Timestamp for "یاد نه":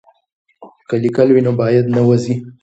1.75-2.01